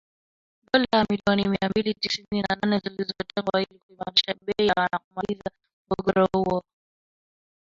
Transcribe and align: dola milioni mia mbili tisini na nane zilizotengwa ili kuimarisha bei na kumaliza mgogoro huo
dola 0.73 1.01
milioni 1.09 1.47
mia 1.49 1.69
mbili 1.69 1.93
tisini 1.93 2.41
na 2.41 2.55
nane 2.61 2.79
zilizotengwa 2.79 3.61
ili 3.61 3.79
kuimarisha 3.79 4.35
bei 4.45 4.67
na 4.67 4.99
kumaliza 4.99 5.51
mgogoro 5.89 6.27
huo 6.33 6.63